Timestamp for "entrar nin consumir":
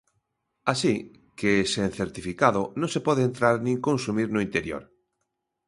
3.29-4.27